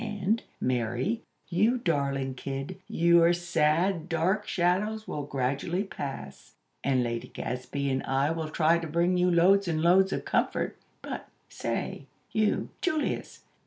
[0.03, 7.87] And, Mary, you darling kid, your sad, dark shadows will gradually pass; and Lady Gadsby
[7.91, 10.75] and I will try to bring you loads and loads of comfort.
[11.03, 13.41] But, say, you, Julius!